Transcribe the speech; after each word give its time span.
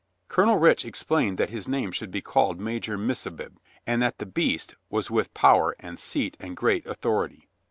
Colonel 0.29 0.57
Rich 0.57 0.83
explained 0.83 1.37
that 1.37 1.51
his 1.51 1.67
name 1.67 1.91
should 1.91 2.09
be 2.09 2.23
called 2.23 2.59
Magor 2.59 2.97
Missabib 2.97 3.59
and 3.85 4.01
that 4.01 4.17
the 4.17 4.25
beast 4.25 4.73
was 4.89 5.11
with 5.11 5.31
power 5.35 5.75
and 5.79 5.99
seat 5.99 6.35
and 6.39 6.57
great 6.57 6.83
authority. 6.87 7.47